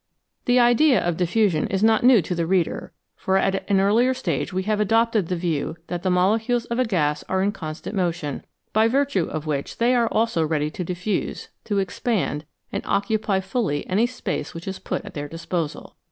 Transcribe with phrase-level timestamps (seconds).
[0.45, 4.51] The idea of diffusion is not new to the reader, for at an earlier stage
[4.51, 8.43] we have adopted the view that the molecules of a gas are in constant motion,
[8.73, 13.85] by virtue of which they also are ready to diffuse, to expand, and occupy fully
[13.87, 15.95] any space which is put at their disposal.